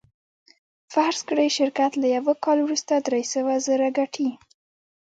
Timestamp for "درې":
3.07-3.23